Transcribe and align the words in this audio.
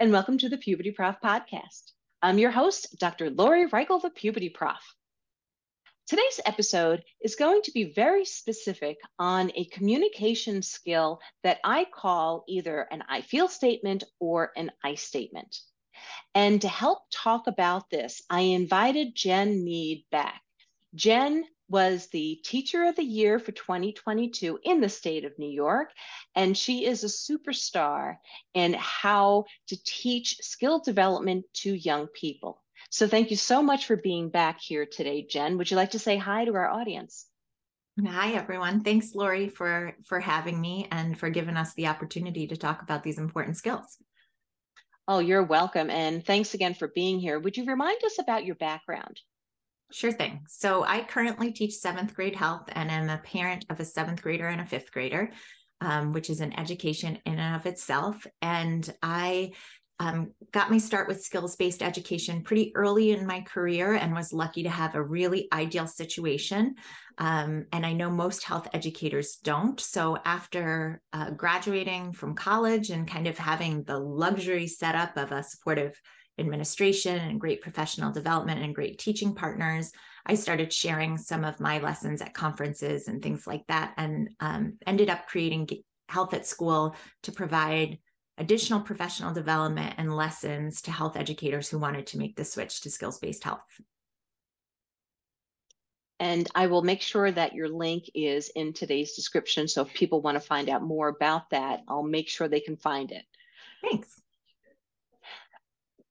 And 0.00 0.12
welcome 0.12 0.38
to 0.38 0.48
the 0.48 0.56
Puberty 0.56 0.92
Prof 0.92 1.16
podcast. 1.22 1.92
I'm 2.22 2.38
your 2.38 2.50
host, 2.50 2.96
Dr. 2.98 3.28
Lori 3.28 3.68
Reichel, 3.68 4.00
the 4.00 4.08
Puberty 4.08 4.48
Prof. 4.48 4.80
Today's 6.06 6.40
episode 6.46 7.04
is 7.20 7.36
going 7.36 7.60
to 7.64 7.72
be 7.72 7.92
very 7.92 8.24
specific 8.24 8.96
on 9.18 9.52
a 9.54 9.66
communication 9.66 10.62
skill 10.62 11.20
that 11.42 11.58
I 11.64 11.84
call 11.84 12.44
either 12.48 12.88
an 12.90 13.04
I 13.10 13.20
feel 13.20 13.46
statement 13.46 14.02
or 14.18 14.52
an 14.56 14.70
I 14.82 14.94
statement. 14.94 15.58
And 16.34 16.62
to 16.62 16.68
help 16.68 17.00
talk 17.12 17.46
about 17.46 17.90
this, 17.90 18.22
I 18.30 18.40
invited 18.40 19.14
Jen 19.14 19.62
Mead 19.62 20.06
back. 20.10 20.40
Jen 20.94 21.44
was 21.70 22.08
the 22.08 22.40
Teacher 22.44 22.84
of 22.84 22.96
the 22.96 23.04
Year 23.04 23.38
for 23.38 23.52
2022 23.52 24.58
in 24.64 24.80
the 24.80 24.88
state 24.88 25.24
of 25.24 25.38
New 25.38 25.48
York. 25.48 25.90
And 26.34 26.58
she 26.58 26.84
is 26.84 27.04
a 27.04 27.06
superstar 27.06 28.16
in 28.52 28.74
how 28.74 29.44
to 29.68 29.82
teach 29.84 30.36
skill 30.42 30.80
development 30.80 31.46
to 31.54 31.72
young 31.72 32.08
people. 32.08 32.60
So 32.90 33.06
thank 33.06 33.30
you 33.30 33.36
so 33.36 33.62
much 33.62 33.86
for 33.86 33.96
being 33.96 34.30
back 34.30 34.60
here 34.60 34.84
today, 34.84 35.24
Jen. 35.24 35.58
Would 35.58 35.70
you 35.70 35.76
like 35.76 35.92
to 35.92 35.98
say 35.98 36.16
hi 36.16 36.44
to 36.44 36.54
our 36.54 36.68
audience? 36.68 37.26
Hi 38.04 38.32
everyone. 38.32 38.82
Thanks 38.82 39.14
Lori 39.14 39.48
for 39.48 39.94
for 40.06 40.20
having 40.20 40.60
me 40.60 40.88
and 40.90 41.18
for 41.18 41.28
giving 41.28 41.56
us 41.56 41.74
the 41.74 41.88
opportunity 41.88 42.46
to 42.46 42.56
talk 42.56 42.82
about 42.82 43.02
these 43.02 43.18
important 43.18 43.56
skills. 43.56 43.98
Oh, 45.06 45.18
you're 45.18 45.42
welcome 45.42 45.90
and 45.90 46.24
thanks 46.24 46.54
again 46.54 46.74
for 46.74 46.88
being 46.88 47.18
here. 47.20 47.38
Would 47.38 47.56
you 47.56 47.64
remind 47.66 48.02
us 48.04 48.18
about 48.18 48.44
your 48.44 48.54
background? 48.54 49.20
Sure 49.92 50.12
thing. 50.12 50.44
So 50.48 50.84
I 50.84 51.02
currently 51.02 51.52
teach 51.52 51.74
seventh 51.74 52.14
grade 52.14 52.36
health 52.36 52.68
and 52.72 52.90
am 52.90 53.08
a 53.08 53.18
parent 53.18 53.64
of 53.70 53.80
a 53.80 53.84
seventh 53.84 54.22
grader 54.22 54.46
and 54.46 54.60
a 54.60 54.66
fifth 54.66 54.92
grader, 54.92 55.32
um, 55.80 56.12
which 56.12 56.30
is 56.30 56.40
an 56.40 56.58
education 56.58 57.18
in 57.26 57.38
and 57.38 57.56
of 57.56 57.66
itself. 57.66 58.24
And 58.40 58.88
I 59.02 59.52
um, 59.98 60.32
got 60.52 60.70
my 60.70 60.78
start 60.78 61.08
with 61.08 61.22
skills 61.22 61.56
based 61.56 61.82
education 61.82 62.42
pretty 62.42 62.72
early 62.74 63.10
in 63.10 63.26
my 63.26 63.42
career 63.42 63.94
and 63.94 64.14
was 64.14 64.32
lucky 64.32 64.62
to 64.62 64.70
have 64.70 64.94
a 64.94 65.02
really 65.02 65.48
ideal 65.52 65.86
situation. 65.86 66.76
Um, 67.18 67.66
and 67.72 67.84
I 67.84 67.92
know 67.92 68.10
most 68.10 68.44
health 68.44 68.68
educators 68.72 69.36
don't. 69.42 69.78
So 69.78 70.16
after 70.24 71.02
uh, 71.12 71.32
graduating 71.32 72.14
from 72.14 72.34
college 72.34 72.90
and 72.90 73.06
kind 73.06 73.26
of 73.26 73.36
having 73.36 73.82
the 73.82 73.98
luxury 73.98 74.68
setup 74.68 75.18
of 75.18 75.32
a 75.32 75.42
supportive 75.42 76.00
administration 76.40 77.16
and 77.16 77.40
great 77.40 77.60
professional 77.60 78.10
development 78.10 78.62
and 78.62 78.74
great 78.74 78.98
teaching 78.98 79.34
partners, 79.34 79.92
I 80.26 80.34
started 80.34 80.72
sharing 80.72 81.16
some 81.16 81.44
of 81.44 81.60
my 81.60 81.78
lessons 81.78 82.22
at 82.22 82.34
conferences 82.34 83.08
and 83.08 83.22
things 83.22 83.46
like 83.46 83.66
that, 83.68 83.94
and 83.96 84.30
um, 84.40 84.78
ended 84.86 85.10
up 85.10 85.26
creating 85.26 85.68
Health 86.08 86.34
at 86.34 86.46
School 86.46 86.96
to 87.22 87.32
provide 87.32 87.98
additional 88.38 88.80
professional 88.80 89.32
development 89.32 89.94
and 89.98 90.14
lessons 90.14 90.82
to 90.82 90.90
health 90.90 91.16
educators 91.16 91.68
who 91.68 91.78
wanted 91.78 92.06
to 92.08 92.18
make 92.18 92.36
the 92.36 92.44
switch 92.44 92.80
to 92.80 92.90
skills 92.90 93.18
based 93.18 93.44
health. 93.44 93.80
And 96.18 96.48
I 96.54 96.66
will 96.66 96.82
make 96.82 97.00
sure 97.00 97.30
that 97.30 97.54
your 97.54 97.68
link 97.68 98.04
is 98.14 98.50
in 98.54 98.72
today's 98.72 99.12
description. 99.12 99.68
So 99.68 99.82
if 99.82 99.94
people 99.94 100.20
want 100.20 100.36
to 100.36 100.40
find 100.40 100.68
out 100.68 100.82
more 100.82 101.08
about 101.08 101.50
that, 101.50 101.80
I'll 101.88 102.02
make 102.02 102.28
sure 102.28 102.48
they 102.48 102.60
can 102.60 102.76
find 102.76 103.10
it. 103.12 103.24
Thanks 103.82 104.20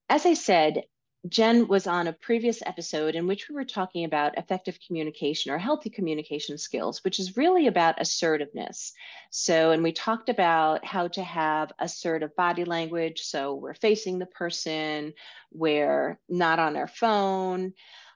as 0.10 0.26
I 0.26 0.34
said, 0.34 0.84
Jen 1.28 1.68
was 1.68 1.86
on 1.86 2.08
a 2.08 2.14
previous 2.14 2.62
episode 2.66 3.14
in 3.14 3.28
which 3.28 3.50
we 3.50 3.56
were 3.56 3.66
talking 3.66 4.06
about 4.06 4.38
effective 4.38 4.80
communication 4.86 5.52
or 5.52 5.58
healthy 5.58 5.90
communication 5.90 6.58
skills, 6.58 7.04
which 7.04 7.20
is 7.20 7.36
really 7.36 7.68
about 7.68 8.00
assertiveness. 8.00 8.94
So, 9.30 9.72
and 9.72 9.84
we 9.84 9.92
talked 9.92 10.30
about 10.30 10.86
how 10.86 11.10
to 11.10 11.24
have 11.24 11.74
assertive 11.78 12.34
body 12.38 12.64
language. 12.64 13.22
So, 13.22 13.54
we're 13.54 13.74
facing 13.74 14.18
the 14.18 14.28
person, 14.28 15.14
we're 15.52 16.18
not 16.30 16.58
on 16.58 16.78
our 16.78 16.88
phone, 16.88 17.74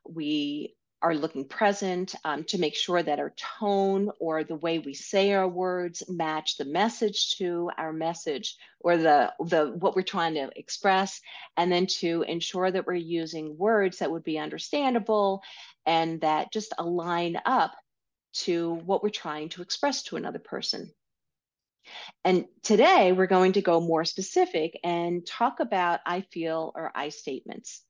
we 0.07 0.75
are 1.03 1.13
looking 1.13 1.45
present 1.45 2.15
um, 2.23 2.45
to 2.45 2.57
make 2.57 2.75
sure 2.75 3.03
that 3.03 3.19
our 3.19 3.33
tone 3.59 4.09
or 4.19 4.43
the 4.43 4.55
way 4.55 4.79
we 4.79 4.93
say 4.93 5.33
our 5.33 5.47
words 5.47 6.01
match 6.07 6.57
the 6.57 6.65
message 6.65 7.35
to 7.37 7.69
our 7.77 7.91
message 7.91 8.55
or 8.79 8.95
the, 8.95 9.31
the 9.45 9.65
what 9.77 9.95
we're 9.95 10.01
trying 10.01 10.33
to 10.35 10.49
express 10.55 11.19
and 11.57 11.69
then 11.69 11.85
to 11.85 12.23
ensure 12.25 12.71
that 12.71 12.87
we're 12.87 12.93
using 12.93 13.57
words 13.57 13.99
that 13.99 14.09
would 14.09 14.23
be 14.23 14.39
understandable 14.39 15.43
and 15.85 16.21
that 16.21 16.53
just 16.53 16.73
align 16.77 17.37
up 17.45 17.75
to 18.31 18.73
what 18.85 19.03
we're 19.03 19.09
trying 19.09 19.49
to 19.49 19.61
express 19.61 20.03
to 20.03 20.15
another 20.15 20.39
person 20.39 20.89
and 22.23 22.45
today 22.61 23.11
we're 23.11 23.27
going 23.27 23.53
to 23.53 23.61
go 23.61 23.81
more 23.81 24.05
specific 24.05 24.79
and 24.83 25.25
talk 25.25 25.59
about 25.59 25.99
I 26.05 26.21
feel 26.21 26.71
or 26.75 26.91
I 26.95 27.09
statements. 27.09 27.81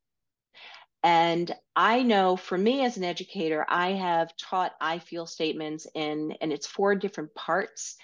And 1.04 1.54
I 1.76 2.02
know 2.04 2.38
for 2.38 2.58
me 2.58 2.86
as 2.86 2.96
an 2.96 3.04
educator, 3.04 3.66
I 3.68 3.92
have 3.92 4.36
taught 4.38 4.74
I 4.80 5.00
feel 5.00 5.26
statements 5.26 5.86
in, 5.94 6.34
and 6.40 6.54
it's 6.54 6.66
four 6.66 6.96
different 6.96 7.36
parts. 7.36 7.98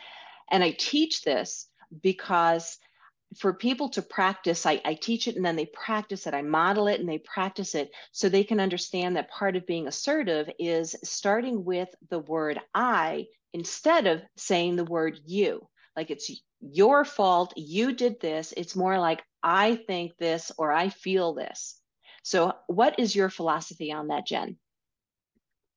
And 0.52 0.64
I 0.64 0.72
teach 0.72 1.22
this 1.22 1.68
because 2.02 2.78
for 3.38 3.54
people 3.54 3.90
to 3.90 4.02
practice, 4.02 4.66
I, 4.66 4.82
I, 4.84 4.96
teach 4.96 5.28
it 5.28 5.36
and 5.36 5.46
then 5.46 5.56
they 5.56 5.68
practice 5.68 6.26
it. 6.26 6.34
I 6.34 6.42
model 6.42 6.88
it 6.88 7.00
and 7.00 7.08
they 7.08 7.20
practice 7.20 7.76
it 7.76 7.92
so 8.12 8.28
they 8.28 8.44
can 8.44 8.60
understand 8.60 9.16
that 9.16 9.30
part 9.30 9.56
of 9.56 9.68
being 9.68 9.88
assertive 9.88 10.50
is 10.58 10.96
starting 11.04 11.64
with 11.64 11.90
the 12.10 12.20
word 12.20 12.60
I 12.74 13.28
instead 13.54 14.08
of 14.08 14.22
saying 14.36 14.76
the 14.76 14.86
word 14.86 15.20
you. 15.26 15.68
Like 15.96 16.10
it's 16.10 16.32
your 16.60 17.06
fault, 17.06 17.54
you 17.56 17.94
did 17.94 18.20
this. 18.20 18.54
It's 18.58 18.76
more 18.76 19.00
like 19.00 19.22
I 19.44 19.76
think 19.76 20.18
this 20.18 20.52
or 20.58 20.72
I 20.72 20.90
feel 20.90 21.34
this. 21.34 21.79
So, 22.30 22.54
what 22.68 23.00
is 23.00 23.16
your 23.16 23.32
philosophy 23.32 23.92
on 23.92 24.10
that, 24.10 24.28
Jen? 24.28 24.58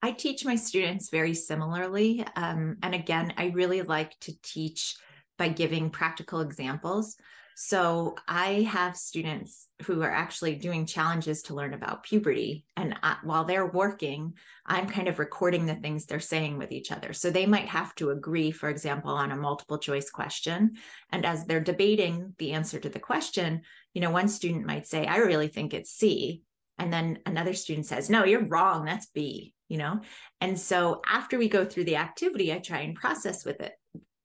I 0.03 0.13
teach 0.13 0.45
my 0.45 0.55
students 0.55 1.09
very 1.09 1.33
similarly. 1.33 2.27
Um, 2.37 2.77
and 2.83 2.95
again, 2.95 3.33
I 3.39 3.47
really 3.55 3.81
like 3.81 4.21
to 4.21 4.35
teach 4.43 4.95
by 5.39 5.49
giving 5.49 5.89
practical 5.89 6.43
examples. 6.43 7.17
So 7.55 8.17
I 8.27 8.63
have 8.63 8.97
students 8.97 9.69
who 9.83 10.03
are 10.03 10.11
actually 10.11 10.55
doing 10.55 10.87
challenges 10.87 11.43
to 11.43 11.55
learn 11.55 11.75
about 11.75 12.03
puberty. 12.03 12.65
And 12.77 12.95
I, 13.03 13.17
while 13.23 13.45
they're 13.45 13.67
working, 13.67 14.35
I'm 14.65 14.89
kind 14.89 15.09
of 15.09 15.19
recording 15.19 15.67
the 15.67 15.75
things 15.75 16.07
they're 16.07 16.21
saying 16.21 16.59
with 16.59 16.73
each 16.73 16.91
other. 16.91 17.13
So 17.13 17.31
they 17.31 17.47
might 17.47 17.69
have 17.69 17.95
to 17.97 18.11
agree, 18.11 18.51
for 18.51 18.69
example, 18.69 19.11
on 19.11 19.33
a 19.33 19.37
multiple 19.37 19.79
choice 19.79 20.11
question. 20.11 20.77
And 21.11 21.27
as 21.27 21.45
they're 21.45 21.61
debating 21.61 22.35
the 22.39 22.53
answer 22.53 22.79
to 22.81 22.89
the 22.89 23.01
question, 23.01 23.63
you 23.95 24.01
know, 24.01 24.11
one 24.11 24.29
student 24.29 24.67
might 24.67 24.87
say, 24.87 25.07
I 25.07 25.19
really 25.19 25.49
think 25.49 25.75
it's 25.75 25.91
C. 25.91 26.43
And 26.79 26.93
then 26.93 27.19
another 27.27 27.55
student 27.55 27.87
says, 27.87 28.09
No, 28.09 28.25
you're 28.25 28.47
wrong. 28.47 28.85
That's 28.85 29.07
B, 29.07 29.55
you 29.69 29.79
know? 29.79 30.01
And 30.41 30.59
so 30.59 31.03
after 31.07 31.39
we 31.39 31.49
go 31.49 31.65
through 31.65 31.85
the 31.85 31.97
activity, 31.97 32.53
I 32.53 32.59
try 32.59 32.81
and 32.81 32.97
process 32.97 33.45
with 33.45 33.61
it, 33.61 33.73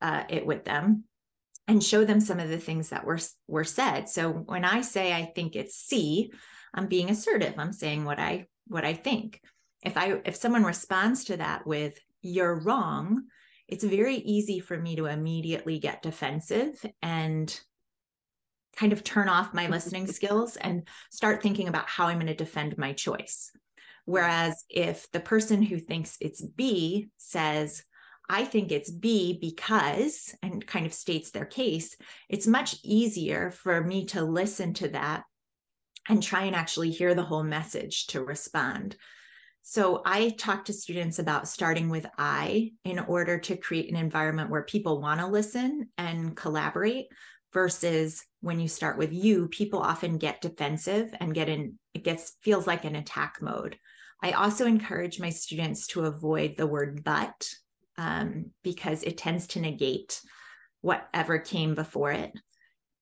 uh, 0.02 0.24
it 0.30 0.46
with 0.46 0.64
them 0.64 1.04
and 1.68 1.84
show 1.84 2.06
them 2.06 2.20
some 2.22 2.40
of 2.40 2.50
the 2.50 2.58
things 2.58 2.90
that 2.90 3.06
were 3.06 3.20
were 3.48 3.64
said. 3.64 4.10
So 4.10 4.32
when 4.32 4.64
I 4.64 4.82
say 4.82 5.14
I 5.14 5.26
think 5.26 5.56
it's 5.56 5.76
C, 5.76 6.32
I'm 6.74 6.88
being 6.88 7.10
assertive. 7.10 7.56
I'm 7.58 7.74
saying 7.74 8.06
what 8.06 8.20
I 8.20 8.48
what 8.68 8.86
I 8.86 8.94
think. 8.94 9.42
If 9.84 9.98
I 9.98 10.22
if 10.26 10.36
someone 10.36 10.64
responds 10.64 11.26
to 11.26 11.38
that 11.38 11.68
with 11.68 12.00
you're 12.22 12.60
wrong, 12.60 13.24
it's 13.68 13.84
very 13.84 14.16
easy 14.16 14.60
for 14.60 14.78
me 14.78 14.96
to 14.96 15.06
immediately 15.06 15.80
get 15.80 16.02
defensive 16.02 16.84
and 17.02 17.60
kind 18.76 18.94
of 18.94 19.04
turn 19.04 19.28
off 19.28 19.54
my 19.54 19.68
listening 19.68 20.08
skills 20.12 20.56
and 20.56 20.88
start 21.12 21.42
thinking 21.42 21.68
about 21.68 21.90
how 21.90 22.08
I'm 22.08 22.18
going 22.18 22.28
to 22.28 22.36
defend 22.36 22.78
my 22.78 22.94
choice. 22.94 23.52
Whereas 24.06 24.64
if 24.70 25.12
the 25.12 25.20
person 25.20 25.62
who 25.62 25.80
thinks 25.80 26.18
it's 26.22 26.42
B 26.42 27.10
says, 27.18 27.84
I 28.30 28.44
think 28.44 28.72
it's 28.72 28.92
B 28.92 29.38
because, 29.40 30.36
and 30.44 30.66
kind 30.66 30.86
of 30.86 30.94
states 30.94 31.32
their 31.32 31.46
case, 31.46 31.96
it's 32.30 32.48
much 32.48 32.76
easier 32.84 33.52
for 33.52 33.82
me 33.82 34.06
to 34.08 34.24
listen 34.24 34.74
to 34.76 34.90
that 34.90 35.24
and 36.10 36.22
try 36.22 36.44
and 36.44 36.56
actually 36.56 36.92
hear 36.92 37.16
the 37.16 37.24
whole 37.24 37.44
message 37.44 38.08
to 38.08 38.24
respond. 38.24 38.96
So 39.62 40.02
I 40.06 40.30
talk 40.30 40.66
to 40.66 40.74
students 40.74 41.20
about 41.20 41.48
starting 41.48 41.90
with 41.90 42.06
I 42.18 42.72
in 42.86 43.00
order 43.00 43.38
to 43.40 43.58
create 43.58 43.90
an 43.90 43.98
environment 43.98 44.50
where 44.50 44.64
people 44.64 45.02
want 45.02 45.20
to 45.20 45.28
listen 45.28 45.90
and 45.98 46.36
collaborate 46.36 47.08
versus 47.54 48.24
when 48.42 48.60
you 48.60 48.68
start 48.68 48.98
with 48.98 49.12
you, 49.12 49.48
people 49.50 49.80
often 49.80 50.18
get 50.18 50.42
defensive 50.42 51.14
and 51.20 51.34
get 51.34 51.50
in, 51.50 51.78
it 51.94 52.04
gets 52.04 52.36
feels 52.42 52.68
like 52.68 52.86
an 52.86 52.96
attack 52.96 53.40
mode. 53.42 53.78
I 54.22 54.32
also 54.32 54.66
encourage 54.66 55.20
my 55.20 55.30
students 55.30 55.88
to 55.88 56.06
avoid 56.06 56.56
the 56.56 56.68
word 56.68 57.04
but 57.04 57.50
um, 57.98 58.52
because 58.64 59.04
it 59.04 59.18
tends 59.18 59.48
to 59.48 59.60
negate 59.60 60.22
whatever 60.82 61.40
came 61.40 61.76
before 61.76 62.12
it. 62.12 62.32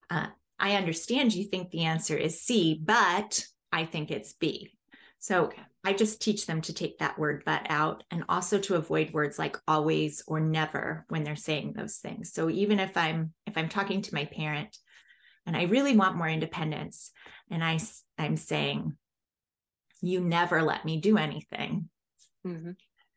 Uh, 0.10 0.28
I 0.60 0.76
understand 0.76 1.34
you 1.34 1.46
think 1.46 1.70
the 1.70 1.84
answer 1.84 2.16
is 2.16 2.42
C, 2.42 2.80
but 2.82 3.46
I 3.72 3.86
think 3.86 4.12
it's 4.12 4.34
B. 4.34 4.72
So 5.20 5.46
okay. 5.46 5.62
I 5.84 5.94
just 5.94 6.22
teach 6.22 6.46
them 6.46 6.62
to 6.62 6.74
take 6.74 7.00
that 7.00 7.20
word 7.20 7.44
but 7.46 7.68
out 7.70 8.04
and 8.10 8.24
also 8.30 8.60
to 8.60 8.76
avoid 8.76 9.12
words 9.12 9.38
like 9.38 9.58
always 9.68 10.24
or 10.28 10.40
never 10.40 11.06
when 11.10 11.24
they're 11.24 11.36
saying 11.36 11.74
those 11.74 11.98
things. 11.98 12.32
So 12.34 12.50
even 12.50 12.80
if 12.80 12.96
I'm 12.96 13.34
if 13.46 13.58
I'm 13.58 13.70
talking 13.70 14.02
to 14.04 14.16
my 14.16 14.26
parent 14.26 14.78
and 15.46 15.56
I 15.56 15.64
really 15.64 15.96
want 15.96 16.16
more 16.16 16.28
independence 16.28 17.12
and 17.52 17.64
I 17.64 17.80
I'm 18.18 18.38
saying 18.38 18.96
you 20.02 20.22
never 20.22 20.62
let 20.62 20.86
me 20.86 21.00
do 21.02 21.18
anything. 21.18 21.90
Mm-hmm. 22.46 22.72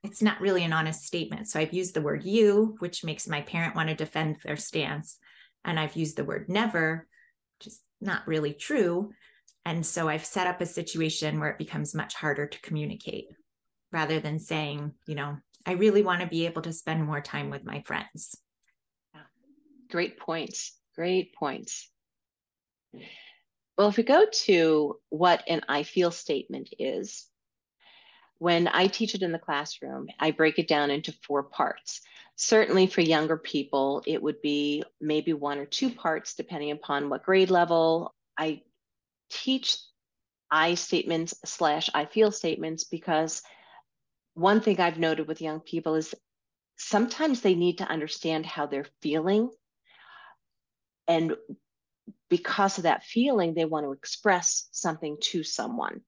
It's 0.09 0.23
not 0.23 0.41
really 0.41 0.65
an 0.65 0.73
honest 0.73 1.05
statement. 1.05 1.49
So 1.49 1.61
I've 1.61 1.75
used 1.75 1.95
the 1.95 2.01
word 2.01 2.25
you, 2.25 2.77
which 2.79 3.05
makes 3.05 3.29
my 3.29 3.43
parent 3.43 3.77
want 3.77 3.91
to 3.91 3.95
defend 3.95 4.39
their 4.43 4.57
stance. 4.57 5.19
And 5.65 5.79
I've 5.79 5.97
used 5.97 6.17
the 6.17 6.25
word 6.25 6.49
never, 6.49 7.07
which 7.59 7.69
is 7.69 7.81
not 8.01 8.27
really 8.27 8.55
true. 8.55 9.13
And 9.67 9.85
so 9.85 10.09
I've 10.09 10.25
set 10.25 10.47
up 10.47 10.63
a 10.63 10.67
situation 10.67 11.39
where 11.39 11.51
it 11.51 11.59
becomes 11.59 11.95
much 11.95 12.15
harder 12.15 12.47
to 12.47 12.61
communicate 12.63 13.27
rather 13.93 14.19
than 14.19 14.39
saying, 14.39 14.93
you 15.07 15.15
know, 15.15 15.37
I 15.67 15.73
really 15.73 16.03
want 16.03 16.23
to 16.23 16.27
be 16.27 16.47
able 16.47 16.63
to 16.63 16.73
spend 16.73 17.05
more 17.05 17.21
time 17.21 17.51
with 17.51 17.65
my 17.65 17.83
friends. 17.83 18.35
Great 19.91 20.19
points. 20.19 20.79
Great 20.97 21.35
points. 21.35 21.91
Well, 23.77 23.89
if 23.89 23.97
we 23.97 24.03
go 24.03 24.27
to 24.45 24.97
what 25.11 25.45
an 25.47 25.61
I 25.69 25.83
feel 25.83 26.11
statement 26.11 26.71
is, 26.79 27.28
when 28.39 28.69
I 28.69 28.87
teach 28.87 29.15
it 29.15 29.23
in 29.23 29.33
the 29.33 29.39
classroom, 29.39 30.09
I 30.19 30.31
break 30.31 30.59
it 30.59 30.69
down 30.69 30.91
into 30.91 31.13
four 31.27 31.43
parts. 31.43 32.01
Certainly 32.37 32.87
for 32.89 33.01
younger 33.01 33.37
people, 33.37 34.03
it 34.07 34.23
would 34.23 34.41
be 34.41 34.85
maybe 35.01 35.33
one 35.33 35.59
or 35.59 35.67
two 35.67 35.91
parts, 35.91 36.35
depending 36.35 36.71
upon 36.71 37.09
what 37.09 37.25
grade 37.25 37.51
level. 37.51 38.15
I 38.39 38.63
teach 39.29 39.77
I 40.51 40.75
statements 40.75 41.35
slash 41.45 41.91
I 41.93 42.07
feel 42.07 42.33
statements 42.33 42.85
because 42.85 43.43
one 44.35 44.61
thing 44.61 44.81
I've 44.81 44.99
noted 44.99 45.27
with 45.27 45.43
young 45.43 45.61
people 45.61 45.97
is 45.97 46.15
sometimes 46.77 47.41
they 47.41 47.55
need 47.55 47.79
to 47.79 47.89
understand 47.89 48.47
how 48.47 48.67
they're 48.67 48.87
feeling. 49.03 49.51
And 51.09 51.35
because 52.31 52.79
of 52.79 52.85
that 52.85 53.05
feeling, 53.05 53.55
they 53.55 53.65
want 53.65 53.85
to 53.85 53.93
express 53.93 54.69
something 54.71 55.17
to 55.23 55.43
someone. 55.43 56.03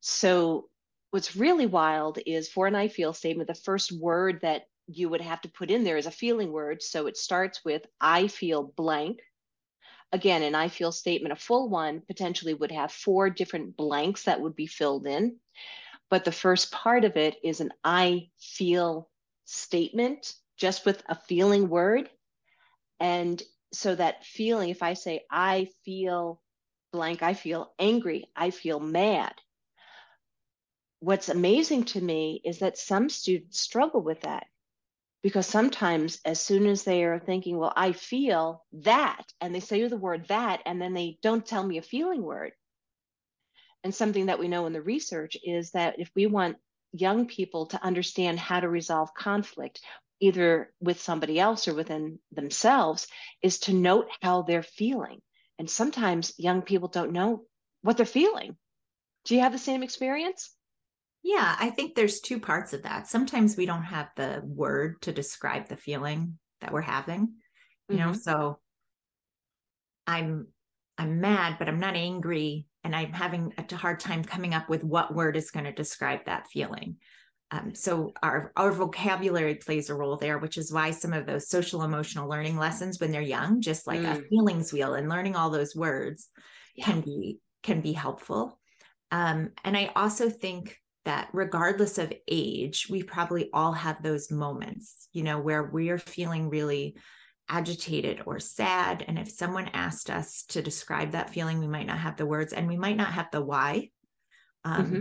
So, 0.00 0.68
what's 1.12 1.36
really 1.36 1.66
wild 1.66 2.18
is 2.26 2.48
for 2.48 2.66
an 2.66 2.74
I 2.74 2.88
feel 2.88 3.12
statement, 3.12 3.48
the 3.48 3.54
first 3.54 3.92
word 3.92 4.40
that 4.42 4.64
you 4.88 5.08
would 5.08 5.20
have 5.20 5.40
to 5.42 5.48
put 5.48 5.70
in 5.70 5.84
there 5.84 5.96
is 5.96 6.06
a 6.06 6.10
feeling 6.10 6.52
word. 6.52 6.82
So, 6.82 7.06
it 7.06 7.16
starts 7.16 7.64
with 7.64 7.86
I 8.00 8.26
feel 8.28 8.64
blank 8.76 9.20
again, 10.12 10.42
an 10.42 10.54
I 10.54 10.68
feel 10.68 10.92
statement, 10.92 11.32
a 11.32 11.36
full 11.36 11.68
one 11.68 12.02
potentially 12.06 12.54
would 12.54 12.70
have 12.70 12.92
four 12.92 13.30
different 13.30 13.76
blanks 13.76 14.24
that 14.24 14.40
would 14.40 14.54
be 14.54 14.66
filled 14.66 15.06
in. 15.06 15.36
But 16.10 16.24
the 16.24 16.32
first 16.32 16.70
part 16.70 17.04
of 17.04 17.16
it 17.16 17.36
is 17.42 17.60
an 17.60 17.72
I 17.82 18.28
feel 18.38 19.08
statement, 19.46 20.34
just 20.58 20.84
with 20.84 21.02
a 21.08 21.14
feeling 21.14 21.68
word. 21.68 22.10
And 23.00 23.42
so 23.72 23.94
that 23.94 24.24
feeling, 24.24 24.68
if 24.68 24.82
I 24.82 24.94
say, 24.94 25.22
I 25.30 25.68
feel 25.84 26.42
blank, 26.92 27.22
I 27.22 27.34
feel 27.34 27.72
angry, 27.78 28.26
I 28.36 28.50
feel 28.50 28.80
mad. 28.80 29.32
What's 31.02 31.28
amazing 31.28 31.86
to 31.86 32.00
me 32.00 32.40
is 32.44 32.60
that 32.60 32.78
some 32.78 33.08
students 33.08 33.58
struggle 33.58 34.02
with 34.02 34.20
that. 34.20 34.46
Because 35.20 35.48
sometimes 35.48 36.20
as 36.24 36.40
soon 36.40 36.64
as 36.64 36.84
they 36.84 37.02
are 37.02 37.18
thinking 37.18 37.58
well 37.58 37.72
i 37.74 37.90
feel 37.90 38.64
that 38.72 39.24
and 39.40 39.52
they 39.52 39.58
say 39.58 39.84
the 39.88 39.96
word 39.96 40.28
that 40.28 40.62
and 40.64 40.80
then 40.80 40.94
they 40.94 41.18
don't 41.20 41.44
tell 41.44 41.66
me 41.66 41.78
a 41.78 41.82
feeling 41.82 42.22
word. 42.22 42.52
And 43.82 43.92
something 43.92 44.26
that 44.26 44.38
we 44.38 44.46
know 44.46 44.66
in 44.66 44.72
the 44.72 44.80
research 44.80 45.36
is 45.42 45.72
that 45.72 45.98
if 45.98 46.08
we 46.14 46.26
want 46.26 46.56
young 46.92 47.26
people 47.26 47.66
to 47.66 47.82
understand 47.82 48.38
how 48.38 48.60
to 48.60 48.68
resolve 48.68 49.12
conflict 49.12 49.80
either 50.20 50.72
with 50.80 51.00
somebody 51.00 51.40
else 51.40 51.66
or 51.66 51.74
within 51.74 52.20
themselves 52.30 53.08
is 53.42 53.58
to 53.58 53.72
note 53.72 54.06
how 54.20 54.42
they're 54.42 54.62
feeling. 54.62 55.20
And 55.58 55.68
sometimes 55.68 56.38
young 56.38 56.62
people 56.62 56.86
don't 56.86 57.10
know 57.10 57.44
what 57.80 57.96
they're 57.96 58.06
feeling. 58.06 58.56
Do 59.24 59.34
you 59.34 59.40
have 59.40 59.50
the 59.50 59.58
same 59.58 59.82
experience 59.82 60.54
yeah, 61.22 61.56
I 61.58 61.70
think 61.70 61.94
there's 61.94 62.20
two 62.20 62.40
parts 62.40 62.72
of 62.72 62.82
that. 62.82 63.06
Sometimes 63.06 63.56
we 63.56 63.66
don't 63.66 63.84
have 63.84 64.08
the 64.16 64.42
word 64.44 65.00
to 65.02 65.12
describe 65.12 65.68
the 65.68 65.76
feeling 65.76 66.38
that 66.60 66.72
we're 66.72 66.80
having, 66.80 67.34
you 67.88 67.96
mm-hmm. 67.96 68.06
know, 68.06 68.12
so 68.12 68.58
I'm 70.06 70.48
I'm 70.98 71.20
mad, 71.20 71.56
but 71.58 71.68
I'm 71.68 71.80
not 71.80 71.96
angry 71.96 72.66
and 72.84 72.94
I'm 72.94 73.12
having 73.12 73.52
a 73.56 73.76
hard 73.76 74.00
time 74.00 74.24
coming 74.24 74.52
up 74.54 74.68
with 74.68 74.84
what 74.84 75.14
word 75.14 75.36
is 75.36 75.50
going 75.50 75.64
to 75.64 75.72
describe 75.72 76.26
that 76.26 76.48
feeling. 76.48 76.96
Um, 77.52 77.74
so 77.74 78.12
our 78.22 78.52
our 78.56 78.72
vocabulary 78.72 79.56
plays 79.56 79.90
a 79.90 79.94
role 79.94 80.16
there, 80.16 80.38
which 80.38 80.56
is 80.56 80.72
why 80.72 80.90
some 80.90 81.12
of 81.12 81.26
those 81.26 81.48
social 81.48 81.82
emotional 81.82 82.28
learning 82.28 82.56
lessons 82.56 82.98
when 82.98 83.12
they're 83.12 83.20
young, 83.20 83.60
just 83.60 83.86
like 83.86 84.00
mm. 84.00 84.18
a 84.18 84.22
feelings 84.28 84.72
wheel 84.72 84.94
and 84.94 85.08
learning 85.08 85.36
all 85.36 85.50
those 85.50 85.76
words, 85.76 86.30
yeah. 86.74 86.86
can 86.86 87.00
be 87.02 87.38
can 87.62 87.80
be 87.80 87.92
helpful. 87.92 88.58
Um, 89.10 89.50
and 89.64 89.76
I 89.76 89.92
also 89.94 90.30
think 90.30 90.78
that 91.04 91.28
regardless 91.32 91.98
of 91.98 92.12
age, 92.28 92.88
we 92.88 93.02
probably 93.02 93.50
all 93.52 93.72
have 93.72 94.02
those 94.02 94.30
moments, 94.30 95.08
you 95.12 95.22
know, 95.22 95.40
where 95.40 95.64
we 95.64 95.90
are 95.90 95.98
feeling 95.98 96.48
really 96.48 96.96
agitated 97.48 98.22
or 98.24 98.38
sad. 98.38 99.04
And 99.06 99.18
if 99.18 99.30
someone 99.30 99.70
asked 99.72 100.10
us 100.10 100.44
to 100.50 100.62
describe 100.62 101.12
that 101.12 101.30
feeling, 101.30 101.58
we 101.58 101.66
might 101.66 101.86
not 101.86 101.98
have 101.98 102.16
the 102.16 102.26
words 102.26 102.52
and 102.52 102.68
we 102.68 102.76
might 102.76 102.96
not 102.96 103.12
have 103.12 103.28
the 103.32 103.40
why. 103.42 103.90
Um, 104.64 104.84
mm-hmm. 104.86 105.00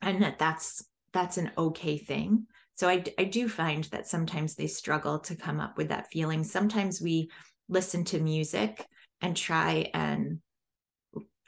And 0.00 0.22
that 0.22 0.38
that's 0.38 0.84
that's 1.12 1.36
an 1.36 1.50
okay 1.58 1.98
thing. 1.98 2.46
So 2.74 2.88
I, 2.88 3.04
I 3.18 3.24
do 3.24 3.48
find 3.48 3.84
that 3.84 4.06
sometimes 4.06 4.54
they 4.54 4.68
struggle 4.68 5.18
to 5.20 5.34
come 5.34 5.60
up 5.60 5.76
with 5.76 5.88
that 5.88 6.10
feeling. 6.10 6.44
Sometimes 6.44 7.00
we 7.00 7.30
listen 7.68 8.04
to 8.04 8.20
music 8.20 8.86
and 9.20 9.36
try 9.36 9.90
and 9.92 10.38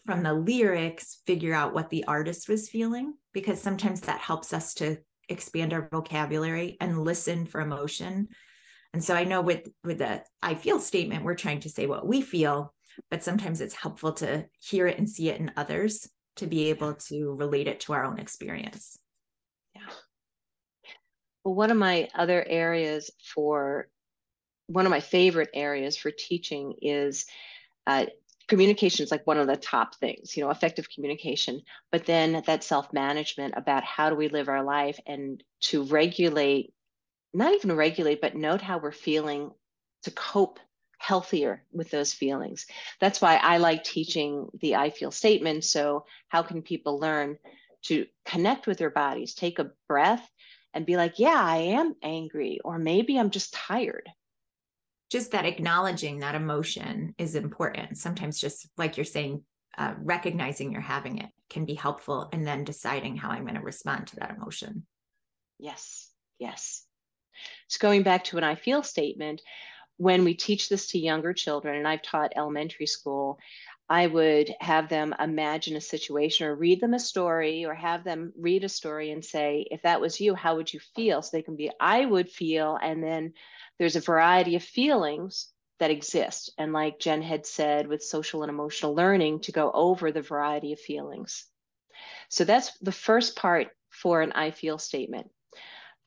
from 0.04 0.22
the 0.22 0.32
lyrics 0.32 1.20
figure 1.26 1.54
out 1.54 1.72
what 1.72 1.88
the 1.90 2.04
artist 2.04 2.48
was 2.48 2.68
feeling 2.68 3.14
because 3.32 3.60
sometimes 3.60 4.02
that 4.02 4.20
helps 4.20 4.52
us 4.52 4.74
to 4.74 4.98
expand 5.28 5.72
our 5.72 5.88
vocabulary 5.90 6.76
and 6.80 7.02
listen 7.02 7.46
for 7.46 7.60
emotion. 7.60 8.28
And 8.92 9.02
so 9.02 9.14
i 9.14 9.22
know 9.22 9.40
with 9.40 9.68
with 9.84 9.98
the 9.98 10.24
i 10.42 10.54
feel 10.54 10.80
statement 10.80 11.22
we're 11.22 11.36
trying 11.36 11.60
to 11.60 11.68
say 11.68 11.86
what 11.86 12.06
we 12.06 12.22
feel 12.22 12.74
but 13.08 13.22
sometimes 13.22 13.60
it's 13.60 13.74
helpful 13.74 14.12
to 14.14 14.46
hear 14.60 14.86
it 14.86 14.98
and 14.98 15.08
see 15.08 15.28
it 15.28 15.40
in 15.40 15.52
others 15.56 16.08
to 16.36 16.46
be 16.46 16.70
able 16.70 16.94
to 16.94 17.34
relate 17.34 17.68
it 17.68 17.80
to 17.80 17.92
our 17.92 18.04
own 18.04 18.18
experience. 18.18 18.98
Yeah. 19.74 19.82
Well 21.44 21.54
one 21.54 21.70
of 21.70 21.76
my 21.76 22.08
other 22.14 22.44
areas 22.46 23.10
for 23.34 23.88
one 24.66 24.86
of 24.86 24.90
my 24.90 25.00
favorite 25.00 25.50
areas 25.54 25.96
for 25.96 26.10
teaching 26.10 26.74
is 26.80 27.26
uh, 27.86 28.06
communication 28.50 29.04
is 29.04 29.10
like 29.10 29.26
one 29.26 29.38
of 29.38 29.46
the 29.46 29.56
top 29.56 29.94
things, 29.94 30.36
you 30.36 30.42
know, 30.42 30.50
effective 30.50 30.90
communication, 30.90 31.62
but 31.90 32.04
then 32.04 32.42
that 32.46 32.64
self 32.64 32.92
management 32.92 33.54
about 33.56 33.84
how 33.84 34.10
do 34.10 34.16
we 34.16 34.28
live 34.28 34.48
our 34.48 34.64
life 34.64 34.98
and 35.06 35.42
to 35.60 35.84
regulate, 35.84 36.74
not 37.32 37.54
even 37.54 37.74
regulate, 37.74 38.20
but 38.20 38.34
note 38.34 38.60
how 38.60 38.78
we're 38.78 38.92
feeling 38.92 39.52
to 40.02 40.10
cope 40.10 40.58
healthier 40.98 41.62
with 41.72 41.90
those 41.90 42.12
feelings. 42.12 42.66
That's 43.00 43.20
why 43.20 43.36
I 43.36 43.58
like 43.58 43.84
teaching 43.84 44.48
the 44.60 44.74
I 44.76 44.90
feel 44.90 45.12
statement. 45.12 45.64
So, 45.64 46.04
how 46.28 46.42
can 46.42 46.60
people 46.60 46.98
learn 46.98 47.38
to 47.84 48.06
connect 48.26 48.66
with 48.66 48.78
their 48.78 48.90
bodies, 48.90 49.34
take 49.34 49.60
a 49.60 49.70
breath, 49.88 50.28
and 50.74 50.84
be 50.84 50.96
like, 50.96 51.18
yeah, 51.20 51.40
I 51.40 51.56
am 51.78 51.94
angry, 52.02 52.60
or 52.64 52.78
maybe 52.78 53.16
I'm 53.16 53.30
just 53.30 53.54
tired 53.54 54.10
just 55.10 55.32
that 55.32 55.44
acknowledging 55.44 56.20
that 56.20 56.34
emotion 56.34 57.14
is 57.18 57.34
important. 57.34 57.98
Sometimes, 57.98 58.40
just 58.40 58.68
like 58.78 58.96
you're 58.96 59.04
saying, 59.04 59.42
uh, 59.76 59.94
recognizing 59.98 60.72
you're 60.72 60.80
having 60.80 61.18
it 61.18 61.30
can 61.48 61.64
be 61.64 61.74
helpful, 61.74 62.28
and 62.32 62.46
then 62.46 62.64
deciding 62.64 63.16
how 63.16 63.30
I'm 63.30 63.42
going 63.42 63.56
to 63.56 63.60
respond 63.60 64.06
to 64.08 64.16
that 64.16 64.36
emotion. 64.36 64.86
Yes, 65.58 66.10
yes. 66.38 66.84
So, 67.68 67.78
going 67.80 68.02
back 68.02 68.24
to 68.24 68.38
an 68.38 68.44
I 68.44 68.54
feel 68.54 68.82
statement, 68.82 69.42
when 69.96 70.24
we 70.24 70.34
teach 70.34 70.68
this 70.68 70.88
to 70.88 70.98
younger 70.98 71.32
children, 71.32 71.76
and 71.76 71.88
I've 71.88 72.02
taught 72.02 72.32
elementary 72.36 72.86
school, 72.86 73.38
I 73.92 74.06
would 74.06 74.54
have 74.60 74.88
them 74.88 75.12
imagine 75.18 75.74
a 75.74 75.80
situation 75.80 76.46
or 76.46 76.54
read 76.54 76.80
them 76.80 76.94
a 76.94 77.00
story 77.00 77.64
or 77.64 77.74
have 77.74 78.04
them 78.04 78.32
read 78.38 78.62
a 78.62 78.68
story 78.68 79.10
and 79.10 79.24
say, 79.24 79.66
if 79.68 79.82
that 79.82 80.00
was 80.00 80.20
you, 80.20 80.36
how 80.36 80.54
would 80.54 80.72
you 80.72 80.78
feel? 80.94 81.22
So 81.22 81.30
they 81.32 81.42
can 81.42 81.56
be, 81.56 81.72
I 81.80 82.04
would 82.06 82.30
feel. 82.30 82.78
And 82.80 83.02
then 83.02 83.32
there's 83.80 83.96
a 83.96 84.00
variety 84.00 84.54
of 84.54 84.62
feelings 84.62 85.48
that 85.80 85.90
exist. 85.90 86.52
And 86.56 86.72
like 86.72 87.00
Jen 87.00 87.20
had 87.20 87.46
said 87.46 87.88
with 87.88 88.04
social 88.04 88.44
and 88.44 88.50
emotional 88.50 88.94
learning, 88.94 89.40
to 89.40 89.52
go 89.52 89.72
over 89.72 90.12
the 90.12 90.22
variety 90.22 90.72
of 90.72 90.78
feelings. 90.78 91.46
So 92.28 92.44
that's 92.44 92.78
the 92.78 92.92
first 92.92 93.34
part 93.34 93.70
for 93.88 94.22
an 94.22 94.30
I 94.32 94.52
feel 94.52 94.78
statement. 94.78 95.30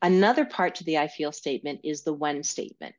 Another 0.01 0.45
part 0.45 0.75
to 0.75 0.85
the 0.85 0.99
I 0.99 1.09
feel 1.09 1.33
statement 1.33 1.81
is 1.83 2.03
the 2.03 2.13
when 2.13 2.43
statement. 2.43 2.95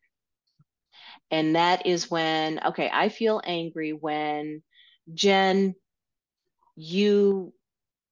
And 1.30 1.56
that 1.56 1.86
is 1.86 2.10
when, 2.10 2.60
okay, 2.66 2.90
I 2.92 3.08
feel 3.08 3.40
angry 3.42 3.94
when 3.94 4.62
Jen, 5.12 5.75
you, 6.76 7.52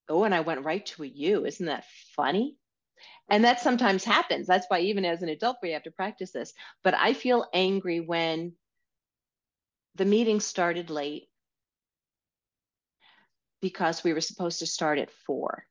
oh, 0.09 0.25
and 0.25 0.35
I 0.35 0.41
went 0.41 0.65
right 0.65 0.85
to 0.87 1.05
a 1.05 1.07
you. 1.07 1.47
Isn't 1.47 1.67
that 1.67 1.85
funny? 2.17 2.57
And 3.29 3.45
that 3.45 3.61
sometimes 3.61 4.05
happens. 4.05 4.47
That's 4.47 4.67
why, 4.69 4.81
even 4.81 5.05
as 5.05 5.23
an 5.23 5.29
adult, 5.29 5.59
we 5.63 5.71
have 5.71 5.85
to 5.85 5.91
practice 5.91 6.33
this. 6.33 6.53
But 6.85 6.95
I 6.95 7.15
feel 7.15 7.47
angry 7.55 8.01
when 8.01 8.53
the 9.95 10.05
meeting 10.05 10.41
started 10.41 10.91
late 10.91 11.29
because 13.61 14.03
we 14.03 14.13
were 14.13 14.21
supposed 14.21 14.59
to 14.59 14.67
start 14.67 14.99
at 14.99 15.11
four. 15.27 15.65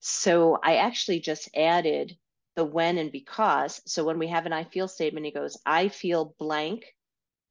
So 0.00 0.58
I 0.62 0.76
actually 0.76 1.20
just 1.20 1.48
added 1.54 2.16
the 2.56 2.64
when 2.64 2.98
and 2.98 3.12
because. 3.12 3.80
So 3.86 4.04
when 4.04 4.18
we 4.18 4.28
have 4.28 4.46
an 4.46 4.52
I 4.52 4.64
feel 4.64 4.88
statement, 4.88 5.26
he 5.26 5.32
goes, 5.32 5.56
I 5.64 5.88
feel 5.88 6.34
blank, 6.38 6.84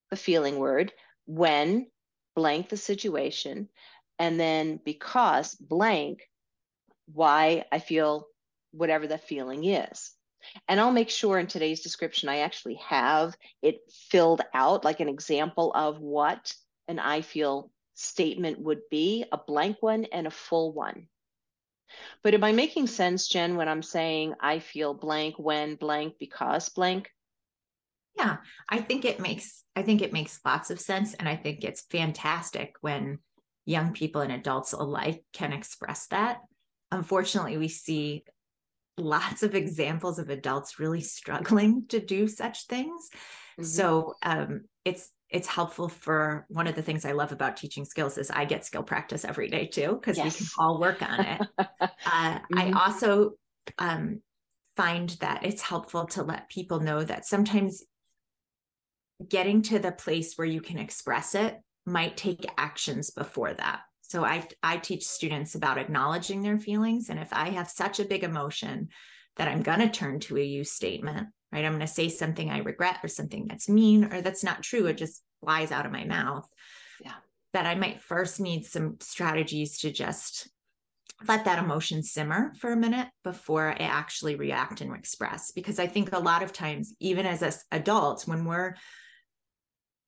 the 0.09 0.17
feeling 0.17 0.57
word, 0.57 0.91
when 1.25 1.87
blank 2.35 2.69
the 2.69 2.77
situation, 2.77 3.69
and 4.19 4.39
then 4.39 4.79
because 4.83 5.55
blank, 5.55 6.29
why 7.13 7.65
I 7.71 7.79
feel 7.79 8.27
whatever 8.71 9.07
the 9.07 9.17
feeling 9.17 9.65
is. 9.65 10.13
And 10.67 10.79
I'll 10.79 10.91
make 10.91 11.09
sure 11.09 11.37
in 11.37 11.47
today's 11.47 11.81
description, 11.81 12.29
I 12.29 12.39
actually 12.39 12.75
have 12.75 13.35
it 13.61 13.79
filled 14.09 14.41
out 14.53 14.83
like 14.83 14.99
an 14.99 15.09
example 15.09 15.71
of 15.73 15.99
what 15.99 16.53
an 16.87 16.99
I 16.99 17.21
feel 17.21 17.71
statement 17.93 18.59
would 18.59 18.81
be 18.89 19.25
a 19.31 19.37
blank 19.37 19.77
one 19.81 20.05
and 20.05 20.25
a 20.25 20.31
full 20.31 20.73
one. 20.73 21.07
But 22.23 22.33
am 22.33 22.43
I 22.43 22.51
making 22.51 22.87
sense, 22.87 23.27
Jen, 23.27 23.55
when 23.55 23.67
I'm 23.67 23.83
saying 23.83 24.35
I 24.39 24.59
feel 24.59 24.93
blank 24.93 25.35
when 25.37 25.75
blank 25.75 26.15
because 26.19 26.69
blank? 26.69 27.11
Yeah, 28.17 28.37
I 28.69 28.79
think 28.79 29.05
it 29.05 29.19
makes 29.19 29.63
I 29.75 29.83
think 29.83 30.01
it 30.01 30.13
makes 30.13 30.39
lots 30.45 30.69
of 30.69 30.79
sense 30.79 31.13
and 31.13 31.27
I 31.29 31.35
think 31.35 31.63
it's 31.63 31.85
fantastic 31.89 32.75
when 32.81 33.19
young 33.65 33.93
people 33.93 34.21
and 34.21 34.31
adults 34.31 34.73
alike 34.73 35.23
can 35.33 35.53
express 35.53 36.07
that. 36.07 36.39
Unfortunately, 36.91 37.57
we 37.57 37.67
see 37.67 38.23
lots 38.97 39.43
of 39.43 39.55
examples 39.55 40.19
of 40.19 40.29
adults 40.29 40.79
really 40.79 41.01
struggling 41.01 41.85
to 41.89 41.99
do 41.99 42.27
such 42.27 42.67
things. 42.67 43.09
Mm-hmm. 43.11 43.63
So 43.63 44.15
um, 44.23 44.61
it's 44.85 45.09
it's 45.29 45.47
helpful 45.47 45.87
for 45.87 46.45
one 46.49 46.67
of 46.67 46.75
the 46.75 46.81
things 46.81 47.05
I 47.05 47.13
love 47.13 47.31
about 47.31 47.55
teaching 47.55 47.85
skills 47.85 48.17
is 48.17 48.29
I 48.29 48.43
get 48.43 48.65
skill 48.65 48.83
practice 48.83 49.23
every 49.23 49.47
day 49.47 49.65
too 49.65 49.93
because 49.93 50.17
yes. 50.17 50.25
we 50.25 50.45
can 50.45 50.47
all 50.59 50.79
work 50.79 51.01
on 51.01 51.21
it. 51.21 51.41
uh, 51.57 51.65
mm-hmm. 51.85 52.57
I 52.57 52.71
also 52.75 53.31
um, 53.77 54.21
find 54.75 55.09
that 55.21 55.45
it's 55.45 55.61
helpful 55.61 56.05
to 56.07 56.23
let 56.23 56.49
people 56.49 56.81
know 56.81 57.03
that 57.03 57.25
sometimes 57.25 57.81
getting 59.29 59.61
to 59.63 59.79
the 59.79 59.91
place 59.91 60.35
where 60.35 60.47
you 60.47 60.61
can 60.61 60.77
express 60.77 61.35
it 61.35 61.59
might 61.85 62.17
take 62.17 62.45
actions 62.57 63.09
before 63.09 63.53
that. 63.53 63.81
So 64.01 64.25
I 64.25 64.47
I 64.61 64.77
teach 64.77 65.05
students 65.05 65.55
about 65.55 65.77
acknowledging 65.77 66.41
their 66.41 66.59
feelings 66.59 67.09
and 67.09 67.19
if 67.19 67.31
I 67.31 67.49
have 67.49 67.69
such 67.69 67.99
a 67.99 68.05
big 68.05 68.23
emotion 68.23 68.89
that 69.37 69.47
I'm 69.47 69.61
going 69.61 69.79
to 69.79 69.89
turn 69.89 70.19
to 70.21 70.37
a 70.37 70.43
you 70.43 70.63
statement, 70.63 71.29
right? 71.51 71.63
I'm 71.63 71.71
going 71.71 71.79
to 71.79 71.87
say 71.87 72.09
something 72.09 72.49
I 72.49 72.59
regret 72.59 72.97
or 73.03 73.07
something 73.07 73.47
that's 73.47 73.69
mean 73.69 74.13
or 74.13 74.21
that's 74.21 74.43
not 74.43 74.63
true, 74.63 74.87
it 74.87 74.97
just 74.97 75.23
flies 75.39 75.71
out 75.71 75.85
of 75.85 75.91
my 75.91 76.03
mouth. 76.03 76.49
Yeah. 77.03 77.13
That 77.53 77.65
I 77.65 77.75
might 77.75 78.01
first 78.01 78.39
need 78.39 78.65
some 78.65 78.97
strategies 78.99 79.79
to 79.79 79.91
just 79.91 80.49
let 81.27 81.45
that 81.45 81.63
emotion 81.63 82.03
simmer 82.03 82.53
for 82.57 82.71
a 82.71 82.77
minute 82.77 83.07
before 83.23 83.69
I 83.69 83.83
actually 83.83 84.35
react 84.35 84.81
and 84.81 84.93
express. 84.95 85.51
Because 85.51 85.79
I 85.79 85.87
think 85.87 86.11
a 86.11 86.19
lot 86.19 86.43
of 86.43 86.53
times, 86.53 86.93
even 86.99 87.25
as 87.25 87.63
adults, 87.71 88.27
when 88.27 88.45
we're 88.45 88.75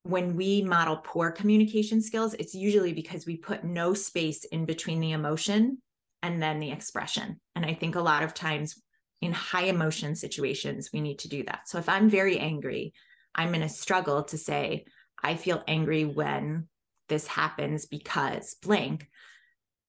when 0.04 0.36
we 0.36 0.62
model 0.62 0.98
poor 0.98 1.30
communication 1.30 2.00
skills, 2.02 2.34
it's 2.34 2.54
usually 2.54 2.92
because 2.92 3.26
we 3.26 3.38
put 3.38 3.64
no 3.64 3.94
space 3.94 4.44
in 4.44 4.66
between 4.66 5.00
the 5.00 5.12
emotion 5.12 5.78
and 6.22 6.42
then 6.42 6.60
the 6.60 6.70
expression. 6.70 7.40
And 7.56 7.64
I 7.64 7.72
think 7.74 7.96
a 7.96 8.02
lot 8.02 8.22
of 8.22 8.34
times 8.34 8.80
in 9.22 9.32
high 9.32 9.64
emotion 9.64 10.14
situations, 10.14 10.90
we 10.92 11.00
need 11.00 11.20
to 11.20 11.28
do 11.28 11.42
that. 11.44 11.68
So 11.68 11.78
if 11.78 11.88
I'm 11.88 12.10
very 12.10 12.38
angry, 12.38 12.92
I'm 13.34 13.48
going 13.48 13.62
to 13.62 13.68
struggle 13.68 14.24
to 14.24 14.36
say, 14.36 14.84
I 15.22 15.36
feel 15.36 15.64
angry 15.66 16.04
when 16.04 16.68
this 17.08 17.26
happens 17.26 17.86
because 17.86 18.56
blank, 18.62 19.08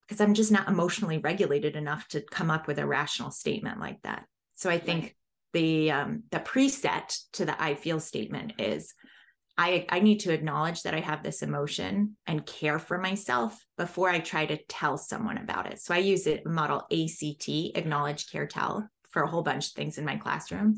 because 0.07 0.21
I'm 0.21 0.33
just 0.33 0.51
not 0.51 0.69
emotionally 0.69 1.17
regulated 1.17 1.75
enough 1.75 2.07
to 2.09 2.21
come 2.21 2.49
up 2.49 2.67
with 2.67 2.79
a 2.79 2.87
rational 2.87 3.31
statement 3.31 3.81
like 3.81 4.01
that. 4.03 4.25
So 4.55 4.69
I 4.69 4.77
think 4.77 5.13
the 5.51 5.91
um, 5.91 6.23
the 6.31 6.39
preset 6.39 7.17
to 7.33 7.45
the 7.45 7.61
I 7.61 7.75
feel 7.75 7.99
statement 7.99 8.53
is 8.59 8.93
I, 9.57 9.85
I 9.89 9.99
need 9.99 10.19
to 10.21 10.33
acknowledge 10.33 10.83
that 10.83 10.93
I 10.93 10.99
have 10.99 11.23
this 11.23 11.41
emotion 11.41 12.17
and 12.27 12.45
care 12.45 12.77
for 12.77 12.97
myself 12.97 13.57
before 13.77 14.09
I 14.09 14.19
try 14.19 14.45
to 14.45 14.57
tell 14.67 14.97
someone 14.97 15.37
about 15.37 15.71
it. 15.71 15.79
So 15.79 15.93
I 15.93 15.99
use 15.99 16.27
it 16.27 16.45
model 16.45 16.85
ACT, 16.91 17.47
acknowledge, 17.75 18.29
care, 18.29 18.47
tell 18.47 18.89
for 19.11 19.23
a 19.23 19.29
whole 19.29 19.43
bunch 19.43 19.67
of 19.67 19.73
things 19.73 19.97
in 19.97 20.03
my 20.03 20.17
classroom. 20.17 20.77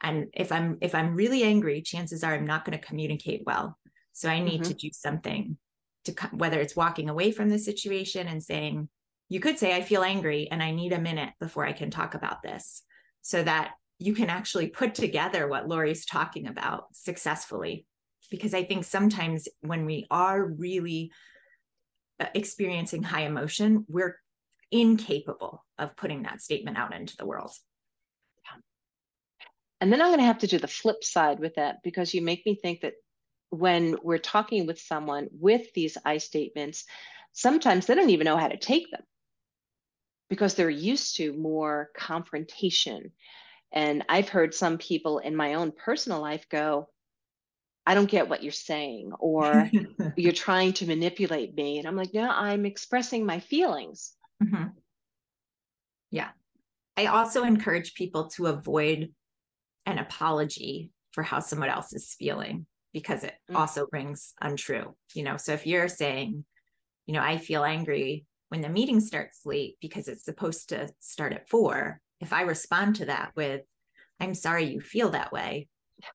And 0.00 0.28
if 0.32 0.50
I'm 0.50 0.78
if 0.80 0.94
I'm 0.94 1.14
really 1.14 1.42
angry, 1.42 1.82
chances 1.82 2.24
are 2.24 2.34
I'm 2.34 2.46
not 2.46 2.64
going 2.64 2.78
to 2.78 2.84
communicate 2.84 3.42
well. 3.44 3.78
So 4.12 4.30
I 4.30 4.40
need 4.40 4.62
mm-hmm. 4.62 4.72
to 4.72 4.74
do 4.74 4.90
something 4.92 5.58
to 6.04 6.12
whether 6.32 6.58
it's 6.58 6.76
walking 6.76 7.10
away 7.10 7.32
from 7.32 7.50
the 7.50 7.58
situation 7.58 8.28
and 8.28 8.42
saying, 8.42 8.88
you 9.28 9.40
could 9.40 9.58
say 9.58 9.74
I 9.74 9.82
feel 9.82 10.02
angry 10.02 10.48
and 10.50 10.62
I 10.62 10.70
need 10.70 10.92
a 10.92 11.00
minute 11.00 11.30
before 11.38 11.66
I 11.66 11.72
can 11.72 11.90
talk 11.90 12.14
about 12.14 12.42
this 12.42 12.82
so 13.20 13.42
that 13.42 13.72
you 13.98 14.14
can 14.14 14.30
actually 14.30 14.68
put 14.68 14.94
together 14.94 15.48
what 15.48 15.68
Lori's 15.68 16.06
talking 16.06 16.46
about 16.46 16.94
successfully 16.94 17.86
because 18.30 18.54
I 18.54 18.64
think 18.64 18.84
sometimes 18.84 19.48
when 19.60 19.86
we 19.86 20.06
are 20.10 20.44
really 20.44 21.10
uh, 22.20 22.26
experiencing 22.34 23.02
high 23.02 23.22
emotion, 23.22 23.84
we're 23.88 24.16
incapable 24.70 25.64
of 25.78 25.96
putting 25.96 26.22
that 26.22 26.40
statement 26.40 26.76
out 26.76 26.94
into 26.94 27.16
the 27.16 27.26
world. 27.26 27.52
And 29.80 29.92
then 29.92 30.00
I'm 30.00 30.08
going 30.08 30.20
to 30.20 30.24
have 30.24 30.38
to 30.38 30.46
do 30.46 30.58
the 30.58 30.66
flip 30.66 31.04
side 31.04 31.38
with 31.38 31.56
that 31.56 31.82
because 31.84 32.14
you 32.14 32.22
make 32.22 32.46
me 32.46 32.54
think 32.54 32.80
that 32.80 32.94
when 33.50 33.96
we're 34.02 34.18
talking 34.18 34.66
with 34.66 34.80
someone 34.80 35.28
with 35.32 35.72
these 35.74 35.98
I 36.04 36.18
statements, 36.18 36.84
sometimes 37.32 37.86
they 37.86 37.94
don't 37.94 38.10
even 38.10 38.24
know 38.24 38.38
how 38.38 38.48
to 38.48 38.56
take 38.56 38.90
them 38.90 39.02
because 40.28 40.54
they're 40.54 40.70
used 40.70 41.16
to 41.16 41.32
more 41.34 41.90
confrontation. 41.96 43.12
And 43.70 44.04
I've 44.08 44.28
heard 44.28 44.54
some 44.54 44.78
people 44.78 45.18
in 45.18 45.36
my 45.36 45.54
own 45.54 45.72
personal 45.72 46.20
life 46.20 46.48
go, 46.48 46.88
I 47.86 47.94
don't 47.94 48.10
get 48.10 48.28
what 48.28 48.42
you're 48.42 48.52
saying, 48.52 49.12
or 49.18 49.70
you're 50.16 50.32
trying 50.32 50.72
to 50.74 50.86
manipulate 50.86 51.54
me. 51.54 51.78
And 51.78 51.86
I'm 51.86 51.96
like, 51.96 52.12
no, 52.12 52.28
I'm 52.28 52.66
expressing 52.66 53.24
my 53.24 53.38
feelings. 53.38 54.12
Mm-hmm. 54.42 54.66
Yeah. 56.10 56.30
I 56.96 57.06
also 57.06 57.44
encourage 57.44 57.94
people 57.94 58.28
to 58.30 58.46
avoid 58.46 59.12
an 59.84 59.98
apology 59.98 60.90
for 61.12 61.22
how 61.22 61.40
someone 61.40 61.68
else 61.68 61.92
is 61.92 62.16
feeling 62.18 62.66
because 62.92 63.22
it 63.22 63.34
mm-hmm. 63.48 63.56
also 63.56 63.86
rings 63.92 64.34
untrue. 64.40 64.96
You 65.14 65.22
know, 65.22 65.36
so 65.36 65.52
if 65.52 65.66
you're 65.66 65.88
saying, 65.88 66.44
you 67.06 67.14
know, 67.14 67.22
I 67.22 67.38
feel 67.38 67.62
angry 67.62 68.26
when 68.48 68.62
the 68.62 68.68
meeting 68.68 69.00
starts 69.00 69.40
late 69.44 69.76
because 69.80 70.08
it's 70.08 70.24
supposed 70.24 70.70
to 70.70 70.88
start 71.00 71.32
at 71.32 71.48
four, 71.48 72.00
if 72.20 72.32
I 72.32 72.42
respond 72.42 72.96
to 72.96 73.06
that 73.06 73.32
with, 73.36 73.62
I'm 74.18 74.34
sorry 74.34 74.64
you 74.64 74.80
feel 74.80 75.10
that 75.10 75.32
way, 75.32 75.68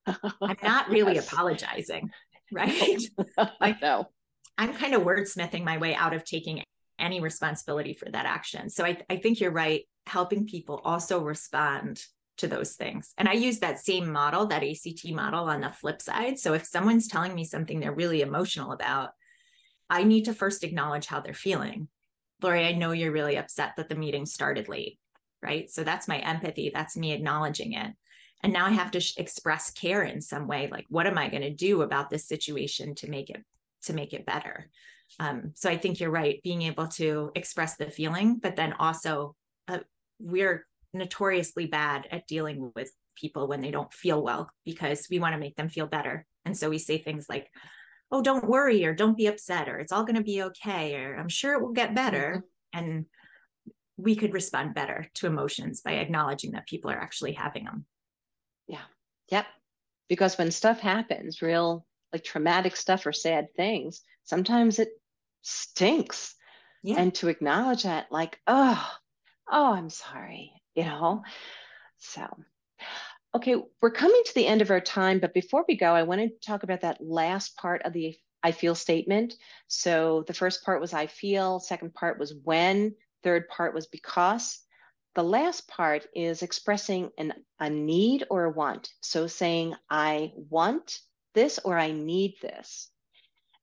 I'm 0.06 0.56
not 0.62 0.88
really 0.88 1.14
yes. 1.14 1.30
apologizing, 1.30 2.10
right? 2.52 3.00
I 3.60 3.76
know. 3.80 4.08
I'm 4.58 4.74
kind 4.74 4.94
of 4.94 5.02
wordsmithing 5.02 5.64
my 5.64 5.78
way 5.78 5.94
out 5.94 6.14
of 6.14 6.24
taking 6.24 6.62
any 6.98 7.20
responsibility 7.20 7.94
for 7.94 8.10
that 8.10 8.26
action. 8.26 8.70
So 8.70 8.84
I, 8.84 8.98
I 9.08 9.16
think 9.16 9.40
you're 9.40 9.50
right, 9.50 9.82
helping 10.06 10.46
people 10.46 10.80
also 10.84 11.22
respond 11.22 12.00
to 12.38 12.46
those 12.46 12.74
things. 12.74 13.12
And 13.18 13.28
I 13.28 13.32
use 13.32 13.58
that 13.60 13.80
same 13.80 14.10
model, 14.10 14.46
that 14.46 14.62
ACT 14.62 15.10
model 15.12 15.44
on 15.44 15.60
the 15.60 15.70
flip 15.70 16.00
side. 16.00 16.38
So 16.38 16.54
if 16.54 16.66
someone's 16.66 17.08
telling 17.08 17.34
me 17.34 17.44
something 17.44 17.80
they're 17.80 17.92
really 17.92 18.22
emotional 18.22 18.72
about, 18.72 19.10
I 19.90 20.04
need 20.04 20.24
to 20.24 20.34
first 20.34 20.64
acknowledge 20.64 21.06
how 21.06 21.20
they're 21.20 21.34
feeling. 21.34 21.88
Lori, 22.42 22.64
I 22.64 22.72
know 22.72 22.92
you're 22.92 23.12
really 23.12 23.36
upset 23.36 23.72
that 23.76 23.88
the 23.88 23.94
meeting 23.94 24.26
started 24.26 24.68
late, 24.68 24.98
right? 25.42 25.70
So 25.70 25.84
that's 25.84 26.08
my 26.08 26.18
empathy. 26.18 26.70
That's 26.72 26.96
me 26.96 27.12
acknowledging 27.12 27.72
it 27.72 27.92
and 28.42 28.52
now 28.52 28.66
i 28.66 28.70
have 28.70 28.90
to 28.90 29.00
sh- 29.00 29.14
express 29.16 29.70
care 29.70 30.02
in 30.02 30.20
some 30.20 30.46
way 30.46 30.68
like 30.70 30.86
what 30.88 31.06
am 31.06 31.18
i 31.18 31.28
going 31.28 31.42
to 31.42 31.54
do 31.54 31.82
about 31.82 32.10
this 32.10 32.26
situation 32.26 32.94
to 32.94 33.08
make 33.08 33.30
it 33.30 33.42
to 33.84 33.92
make 33.92 34.12
it 34.12 34.26
better. 34.26 34.68
Um, 35.20 35.52
so 35.54 35.68
I 35.68 35.76
think 35.76 36.00
you're 36.00 36.10
right, 36.10 36.40
being 36.42 36.62
able 36.62 36.88
to 36.88 37.30
express 37.34 37.76
the 37.76 37.90
feeling, 37.90 38.38
but 38.42 38.56
then 38.56 38.74
also 38.78 39.34
uh, 39.68 39.80
we're 40.18 40.66
notoriously 40.94 41.66
bad 41.66 42.06
at 42.10 42.26
dealing 42.26 42.72
with 42.74 42.90
people 43.16 43.46
when 43.46 43.60
they 43.60 43.70
don't 43.70 43.92
feel 43.92 44.22
well 44.22 44.50
because 44.64 45.06
we 45.10 45.18
want 45.18 45.34
to 45.34 45.40
make 45.40 45.56
them 45.56 45.68
feel 45.68 45.86
better. 45.86 46.26
And 46.44 46.56
so 46.56 46.70
we 46.70 46.78
say 46.78 46.98
things 46.98 47.26
like, 47.28 47.48
oh, 48.10 48.22
don't 48.22 48.48
worry, 48.48 48.84
or 48.84 48.94
don't 48.94 49.16
be 49.16 49.26
upset, 49.26 49.68
or 49.68 49.78
it's 49.78 49.92
all 49.92 50.04
going 50.04 50.16
to 50.16 50.22
be 50.22 50.42
okay, 50.42 50.96
or 50.96 51.16
I'm 51.16 51.28
sure 51.28 51.54
it 51.54 51.62
will 51.62 51.72
get 51.72 51.94
better. 51.94 52.44
Mm-hmm. 52.74 52.84
And 52.84 53.06
we 53.96 54.16
could 54.16 54.32
respond 54.32 54.74
better 54.74 55.06
to 55.14 55.26
emotions 55.26 55.82
by 55.82 55.92
acknowledging 55.92 56.52
that 56.52 56.66
people 56.66 56.90
are 56.90 56.98
actually 56.98 57.32
having 57.32 57.64
them. 57.64 57.84
Yep. 59.32 59.46
Because 60.08 60.36
when 60.36 60.50
stuff 60.50 60.78
happens, 60.78 61.42
real 61.42 61.86
like 62.12 62.22
traumatic 62.22 62.76
stuff 62.76 63.06
or 63.06 63.12
sad 63.12 63.48
things, 63.56 64.02
sometimes 64.24 64.78
it 64.78 64.90
stinks. 65.40 66.34
Yeah. 66.82 66.96
And 66.98 67.14
to 67.16 67.28
acknowledge 67.28 67.84
that, 67.84 68.12
like, 68.12 68.38
oh, 68.46 68.90
oh, 69.50 69.72
I'm 69.72 69.88
sorry, 69.88 70.52
you 70.74 70.84
know? 70.84 71.22
So, 71.98 72.26
okay, 73.34 73.56
we're 73.80 73.92
coming 73.92 74.20
to 74.26 74.34
the 74.34 74.46
end 74.46 74.60
of 74.60 74.70
our 74.70 74.80
time, 74.80 75.18
but 75.18 75.32
before 75.32 75.64
we 75.66 75.76
go, 75.76 75.94
I 75.94 76.02
want 76.02 76.20
to 76.20 76.46
talk 76.46 76.64
about 76.64 76.82
that 76.82 77.00
last 77.00 77.56
part 77.56 77.82
of 77.84 77.92
the 77.92 78.16
I 78.42 78.50
feel 78.50 78.74
statement. 78.74 79.34
So 79.68 80.24
the 80.26 80.34
first 80.34 80.64
part 80.64 80.80
was 80.80 80.92
I 80.92 81.06
feel, 81.06 81.60
second 81.60 81.94
part 81.94 82.18
was 82.18 82.34
when, 82.42 82.94
third 83.22 83.48
part 83.48 83.72
was 83.74 83.86
because. 83.86 84.58
The 85.14 85.22
last 85.22 85.68
part 85.68 86.06
is 86.14 86.42
expressing 86.42 87.10
an, 87.18 87.34
a 87.60 87.68
need 87.68 88.24
or 88.30 88.44
a 88.44 88.50
want. 88.50 88.88
So 89.02 89.26
saying, 89.26 89.74
I 89.90 90.32
want 90.36 90.98
this 91.34 91.58
or 91.64 91.78
I 91.78 91.92
need 91.92 92.34
this. 92.40 92.90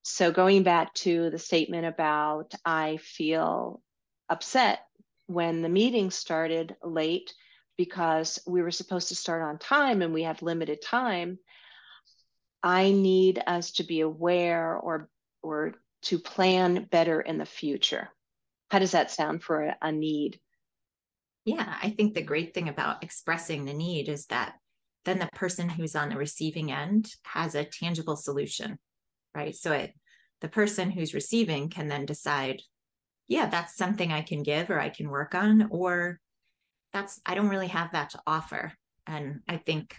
So 0.03 0.32
going 0.32 0.63
back 0.63 0.94
to 0.96 1.29
the 1.29 1.39
statement 1.39 1.86
about 1.86 2.53
I 2.65 2.98
feel 2.98 3.82
upset 4.29 4.79
when 5.27 5.62
the 5.62 5.70
meeting 5.70 6.12
started 6.12 6.75
late 6.84 7.34
because 7.77 8.39
we 8.48 8.62
were 8.62 8.72
supposed 8.72 9.10
to 9.10 9.15
start 9.15 9.41
on 9.41 9.58
time 9.58 10.01
and 10.01 10.13
we 10.13 10.24
have 10.24 10.41
limited 10.41 10.82
time. 10.82 11.39
I 12.62 12.91
need 12.91 13.41
us 13.46 13.72
to 13.74 13.84
be 13.84 14.01
aware 14.01 14.75
or 14.75 15.10
or 15.41 15.75
to 16.01 16.20
plan 16.20 16.88
better 16.91 17.22
in 17.22 17.38
the 17.38 17.46
future. 17.46 18.10
How 18.70 18.79
does 18.79 18.91
that 18.91 19.12
sound 19.12 19.44
for 19.44 19.63
a, 19.63 19.77
a 19.82 19.91
need? 19.91 20.39
Yeah, 21.46 21.75
I 21.81 21.89
think 21.89 22.13
the 22.13 22.22
great 22.22 22.53
thing 22.53 22.69
about 22.69 23.03
expressing 23.03 23.65
the 23.65 23.74
need 23.74 24.10
is 24.10 24.25
that 24.27 24.55
then 25.05 25.19
the 25.19 25.29
person 25.34 25.69
who's 25.69 25.96
on 25.96 26.10
the 26.10 26.17
receiving 26.17 26.72
end 26.72 27.12
has 27.24 27.55
a 27.55 27.63
tangible 27.65 28.15
solution, 28.15 28.77
right? 29.34 29.55
So 29.55 29.72
it 29.72 29.93
the 30.41 30.50
person 30.50 30.89
who's 30.91 31.13
receiving 31.13 31.69
can 31.69 31.88
then 31.88 32.05
decide 32.05 32.62
yeah, 33.29 33.46
that's 33.46 33.77
something 33.77 34.12
I 34.12 34.24
can 34.24 34.43
give 34.43 34.69
or 34.72 34.79
I 34.79 34.89
can 34.89 35.08
work 35.08 35.36
on, 35.36 35.67
or 35.69 36.19
that's, 36.91 37.22
I 37.25 37.36
don't 37.36 37.50
really 37.50 37.67
have 37.67 37.91
that 37.91 38.10
to 38.10 38.22
offer. 38.25 38.74
And 39.05 39.41
I 39.48 39.58
think 39.58 39.96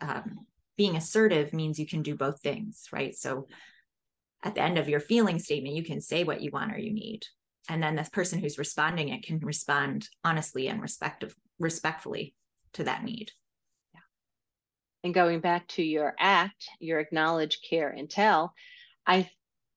um, 0.00 0.46
being 0.76 0.96
assertive 0.96 1.52
means 1.52 1.78
you 1.78 1.86
can 1.86 2.02
do 2.02 2.16
both 2.16 2.40
things, 2.40 2.88
right? 2.90 3.14
So 3.14 3.48
at 4.42 4.54
the 4.54 4.62
end 4.62 4.78
of 4.78 4.88
your 4.88 5.00
feeling 5.00 5.38
statement, 5.38 5.76
you 5.76 5.84
can 5.84 6.00
say 6.00 6.24
what 6.24 6.40
you 6.40 6.50
want 6.50 6.72
or 6.72 6.78
you 6.78 6.92
need. 6.92 7.26
And 7.68 7.82
then 7.82 7.96
the 7.96 8.08
person 8.10 8.38
who's 8.38 8.58
responding 8.58 9.08
it 9.08 9.22
can 9.22 9.38
respond 9.40 10.08
honestly 10.24 10.68
and 10.68 10.80
respectful, 10.80 11.30
respectfully 11.58 12.34
to 12.74 12.84
that 12.84 13.04
need. 13.04 13.30
Yeah. 13.94 14.00
And 15.04 15.14
going 15.14 15.40
back 15.40 15.68
to 15.68 15.82
your 15.82 16.14
act, 16.18 16.68
your 16.80 16.98
acknowledge, 16.98 17.60
care, 17.68 17.90
and 17.90 18.08
tell, 18.08 18.54
I 19.06 19.30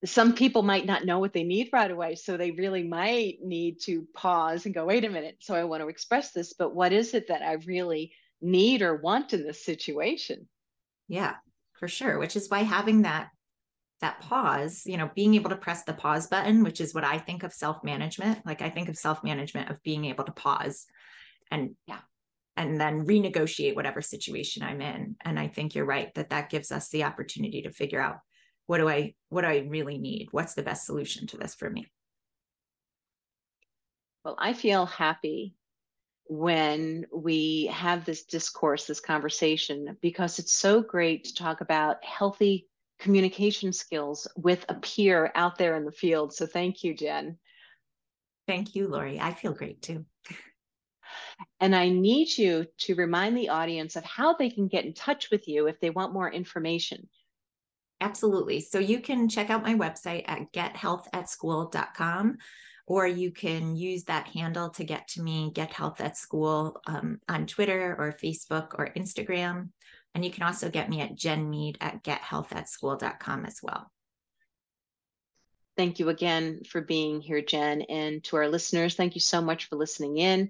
some 0.03 0.33
people 0.33 0.63
might 0.63 0.85
not 0.85 1.05
know 1.05 1.19
what 1.19 1.33
they 1.33 1.43
need 1.43 1.69
right 1.71 1.91
away. 1.91 2.15
So 2.15 2.35
they 2.35 2.51
really 2.51 2.83
might 2.83 3.37
need 3.43 3.81
to 3.81 4.07
pause 4.15 4.65
and 4.65 4.73
go, 4.73 4.85
wait 4.85 5.05
a 5.05 5.09
minute. 5.09 5.37
So 5.41 5.53
I 5.53 5.63
want 5.65 5.83
to 5.83 5.89
express 5.89 6.31
this, 6.31 6.53
but 6.53 6.73
what 6.73 6.91
is 6.91 7.13
it 7.13 7.27
that 7.27 7.43
I 7.43 7.53
really 7.65 8.13
need 8.41 8.81
or 8.81 8.95
want 8.95 9.33
in 9.33 9.43
this 9.43 9.63
situation? 9.63 10.47
Yeah, 11.07 11.35
for 11.73 11.87
sure. 11.87 12.17
Which 12.17 12.35
is 12.35 12.49
why 12.49 12.63
having 12.63 13.03
that 13.03 13.29
that 14.01 14.21
pause, 14.21 14.83
you 14.85 14.97
know, 14.97 15.09
being 15.15 15.35
able 15.35 15.49
to 15.49 15.55
press 15.55 15.83
the 15.83 15.93
pause 15.93 16.27
button, 16.27 16.63
which 16.63 16.81
is 16.81 16.93
what 16.93 17.03
I 17.03 17.17
think 17.17 17.43
of 17.43 17.53
self-management. 17.53 18.45
Like 18.45 18.61
I 18.61 18.69
think 18.69 18.89
of 18.89 18.97
self-management 18.97 19.69
of 19.69 19.81
being 19.83 20.05
able 20.05 20.25
to 20.25 20.31
pause 20.31 20.85
and 21.49 21.75
yeah, 21.87 21.99
and 22.57 22.79
then 22.79 23.05
renegotiate 23.05 23.75
whatever 23.75 24.01
situation 24.01 24.63
I'm 24.63 24.81
in. 24.81 25.15
And 25.21 25.39
I 25.39 25.47
think 25.47 25.75
you're 25.75 25.85
right 25.85 26.13
that 26.15 26.29
that 26.29 26.49
gives 26.49 26.71
us 26.71 26.89
the 26.89 27.03
opportunity 27.03 27.61
to 27.63 27.71
figure 27.71 28.01
out 28.01 28.17
what 28.71 28.77
do 28.77 28.87
i 28.87 29.13
what 29.27 29.41
do 29.41 29.47
i 29.47 29.65
really 29.67 29.97
need 29.97 30.29
what's 30.31 30.53
the 30.53 30.63
best 30.63 30.85
solution 30.85 31.27
to 31.27 31.35
this 31.35 31.53
for 31.53 31.69
me 31.69 31.91
well 34.23 34.37
i 34.39 34.53
feel 34.53 34.85
happy 34.85 35.53
when 36.27 37.05
we 37.13 37.65
have 37.65 38.05
this 38.05 38.23
discourse 38.23 38.85
this 38.85 39.01
conversation 39.01 39.97
because 40.01 40.39
it's 40.39 40.53
so 40.53 40.81
great 40.81 41.25
to 41.25 41.35
talk 41.35 41.59
about 41.59 42.01
healthy 42.05 42.65
communication 43.01 43.73
skills 43.73 44.27
with 44.37 44.63
a 44.69 44.75
peer 44.75 45.31
out 45.35 45.57
there 45.57 45.75
in 45.75 45.83
the 45.83 45.91
field 45.91 46.33
so 46.33 46.45
thank 46.45 46.83
you 46.83 46.93
jen 46.93 47.37
thank 48.47 48.75
you 48.75 48.87
lori 48.87 49.19
i 49.19 49.33
feel 49.33 49.53
great 49.53 49.81
too 49.81 50.05
and 51.59 51.75
I 51.75 51.89
need 51.89 52.37
you 52.37 52.65
to 52.79 52.95
remind 52.95 53.37
the 53.37 53.49
audience 53.49 53.95
of 53.95 54.03
how 54.03 54.33
they 54.33 54.49
can 54.49 54.67
get 54.67 54.85
in 54.85 54.93
touch 54.93 55.29
with 55.31 55.47
you 55.47 55.67
if 55.67 55.79
they 55.79 55.89
want 55.89 56.13
more 56.13 56.31
information. 56.31 57.07
Absolutely. 57.99 58.61
So 58.61 58.79
you 58.79 58.99
can 58.99 59.29
check 59.29 59.49
out 59.49 59.63
my 59.63 59.75
website 59.75 60.23
at 60.27 60.51
gethealthatschool.com 60.53 62.37
or 62.87 63.07
you 63.07 63.31
can 63.31 63.75
use 63.75 64.03
that 64.05 64.27
handle 64.27 64.69
to 64.71 64.83
get 64.83 65.07
to 65.09 65.21
me, 65.21 65.51
Get 65.53 65.71
Health 65.71 66.01
at 66.01 66.17
School, 66.17 66.81
um, 66.87 67.19
on 67.29 67.45
Twitter 67.45 67.95
or 67.97 68.17
Facebook 68.21 68.73
or 68.77 68.91
Instagram. 68.97 69.69
And 70.13 70.25
you 70.25 70.31
can 70.31 70.43
also 70.43 70.69
get 70.69 70.89
me 70.89 71.01
at 71.01 71.15
Jen 71.15 71.49
Mead 71.49 71.77
at 71.79 72.03
gethealthatschool.com 72.03 73.45
as 73.45 73.59
well. 73.63 73.89
Thank 75.77 75.99
you 75.99 76.09
again 76.09 76.61
for 76.69 76.81
being 76.81 77.21
here, 77.21 77.41
Jen. 77.41 77.81
And 77.83 78.23
to 78.25 78.35
our 78.35 78.49
listeners, 78.49 78.95
thank 78.95 79.15
you 79.15 79.21
so 79.21 79.41
much 79.41 79.69
for 79.69 79.77
listening 79.77 80.17
in. 80.17 80.49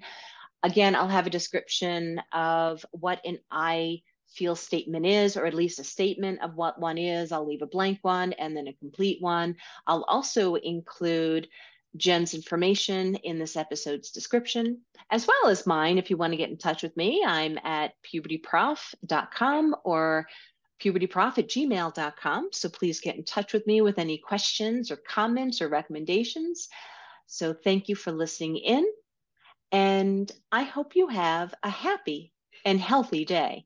Again, 0.64 0.96
I'll 0.96 1.08
have 1.08 1.28
a 1.28 1.32
description 1.32 2.22
of 2.32 2.86
what 2.92 3.22
an 3.24 3.40
I 3.50 4.02
feel 4.34 4.56
statement 4.56 5.06
is, 5.06 5.38
or 5.38 5.46
at 5.46 5.54
least 5.54 5.80
a 5.80 5.84
statement 5.84 6.42
of 6.42 6.56
what 6.56 6.80
one 6.80 6.98
is. 6.98 7.32
I'll 7.32 7.48
leave 7.48 7.62
a 7.62 7.68
blank 7.68 8.00
one 8.02 8.34
and 8.34 8.56
then 8.56 8.68
a 8.68 8.74
complete 8.74 9.22
one. 9.22 9.58
I'll 9.86 10.04
also 10.04 10.56
include 10.56 11.48
Jen's 11.98 12.34
information 12.34 13.16
in 13.16 13.38
this 13.38 13.56
episode's 13.56 14.12
description, 14.12 14.82
as 15.10 15.28
well 15.28 15.48
as 15.48 15.68
mine. 15.68 15.98
If 15.98 16.10
you 16.10 16.18
want 16.18 16.34
to 16.34 16.38
get 16.38 16.50
in 16.50 16.58
touch 16.58 16.84
with 16.84 16.96
me, 16.96 17.24
I'm 17.26 17.58
at 17.64 17.94
pubertyprof.com 18.04 19.76
or 19.84 20.28
pubertyprof 20.82 21.38
at 21.38 21.48
gmail.com. 21.50 22.50
So 22.52 22.70
please 22.70 23.02
get 23.02 23.16
in 23.16 23.24
touch 23.24 23.54
with 23.54 23.68
me 23.68 23.82
with 23.82 24.00
any 24.00 24.18
questions 24.18 24.92
or 24.92 24.96
comments 24.96 25.62
or 25.62 25.70
recommendations. 25.70 26.70
So 27.28 27.54
thank 27.54 27.90
you 27.90 27.96
for 27.96 28.12
listening 28.12 28.58
in. 28.58 28.86
And 29.72 30.32
I 30.52 30.64
hope 30.64 30.96
you 30.96 31.08
have 31.08 31.54
a 31.64 31.70
happy 31.70 32.34
and 32.66 32.80
healthy 32.80 33.26
day. 33.26 33.66